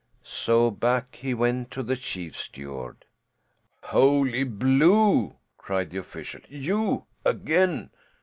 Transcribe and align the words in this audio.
So 0.23 0.71
back 0.71 1.17
he 1.17 1.35
went 1.35 1.69
to 1.69 1.83
the 1.83 1.95
chief 1.95 2.35
steward. 2.35 3.05
"Holy 3.83 4.43
Blue!" 4.43 5.35
cried 5.59 5.91
that 5.91 5.99
official. 5.99 6.41
"You? 6.49 7.05
Again? 7.23 7.91